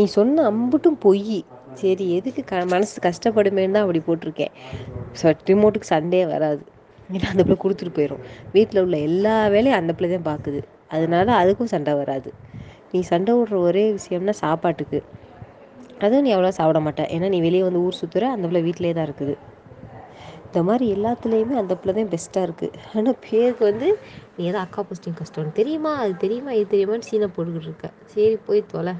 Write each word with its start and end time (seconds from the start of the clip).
நீ 0.00 0.04
சொன்ன 0.18 0.44
அம்புட்டும் 0.50 0.98
பொய். 1.04 1.38
சரி 1.80 2.04
எதுக்கு 2.18 2.42
க 2.50 2.60
மனசு 2.72 2.94
கஷ்டப்படுமேன்னு 3.06 3.74
தான் 3.74 3.84
அப்படி 3.84 4.00
போட்டிருக்கேன். 4.06 4.52
ஸோ 5.18 5.32
ரிமோட்டுக்கு 5.48 5.88
சண்டே 5.94 6.20
வராது. 6.30 6.62
ஏன்னா 7.14 7.26
அந்த 7.32 7.42
பிள்ளை 7.46 7.56
கொடுத்துட்டு 7.64 7.92
போயிடும் 7.96 8.22
வீட்டில் 8.54 8.80
உள்ள 8.82 8.96
எல்லா 9.08 9.34
வேலையும் 9.54 9.78
அந்த 9.80 9.92
பிள்ளை 9.98 10.10
தான் 10.14 10.28
பார்க்குது 10.30 10.60
அதனால 10.94 11.26
அதுக்கும் 11.42 11.70
சண்டை 11.74 11.92
வராது. 12.00 12.30
நீ 12.92 13.00
சண்டை 13.10 13.32
விடுற 13.38 13.56
ஒரே 13.68 13.84
விஷயம்னா 13.98 14.34
சாப்பாட்டுக்கு. 14.44 15.00
அதுவும் 16.04 16.24
நீ 16.26 16.32
அவ்வளோ 16.36 16.52
சாப்பிட 16.60 16.80
மாட்டேன் 16.86 17.10
ஏன்னா 17.16 17.28
நீ 17.34 17.40
வெளியே 17.46 17.64
வந்து 17.68 17.82
ஊர் 17.86 18.00
சுற்றுற 18.00 18.30
அந்த 18.36 18.44
பிள்ளை 18.48 18.62
வீட்டிலே 18.68 18.94
தான் 18.98 19.08
இருக்குது. 19.10 19.36
இந்த 20.46 20.60
மாதிரி 20.70 20.86
எல்லாத்துலேயுமே 20.96 21.56
அந்த 21.62 21.74
பிள்ளை 21.82 21.94
தான் 21.98 22.10
பெஸ்ட்டாக 22.14 22.46
இருக்குது 22.48 22.78
ஆனால் 22.94 23.20
பேருக்கு 23.26 23.62
வந்து 23.70 23.90
நீ 24.36 24.48
ஏதோ 24.52 24.60
அக்கா 24.64 24.82
போஸ்டிங் 24.88 25.20
கஷ்டம். 25.20 25.54
தெரியுமா? 25.60 25.92
அது 26.04 26.16
தெரியுமா? 26.24 26.52
இது 26.60 26.66
தெரியுமான்னு 26.74 27.08
சீனை 27.10 27.30
போட்டுக்கிட்டு 27.36 27.70
இருக்க. 27.70 27.88
சரி 28.14 28.36
போய் 28.48 28.68
தொலை. 28.74 28.94